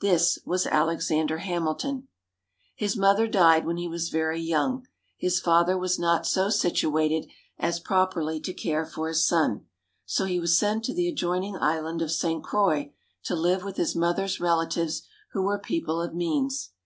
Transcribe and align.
This 0.00 0.40
was 0.44 0.66
Alexander 0.66 1.38
Hamilton. 1.38 2.08
His 2.74 2.96
mother 2.96 3.28
died 3.28 3.64
when 3.64 3.76
he 3.76 3.86
was 3.86 4.08
very 4.08 4.40
young. 4.40 4.84
His 5.16 5.38
father 5.38 5.78
was 5.78 6.00
not 6.00 6.26
so 6.26 6.50
situated 6.50 7.30
as 7.60 7.78
properly 7.78 8.40
to 8.40 8.52
care 8.52 8.84
for 8.84 9.06
his 9.06 9.24
son, 9.24 9.66
so 10.04 10.24
he 10.24 10.40
was 10.40 10.58
sent 10.58 10.82
to 10.86 10.94
the 10.94 11.06
adjoining 11.06 11.54
island 11.56 12.02
of 12.02 12.10
St. 12.10 12.42
Croix, 12.42 12.92
to 13.22 13.36
live 13.36 13.62
with 13.62 13.76
his 13.76 13.94
mother's 13.94 14.40
relatives, 14.40 15.02
who 15.30 15.42
were 15.42 15.60
people 15.60 16.02
of 16.02 16.12
means. 16.12 16.70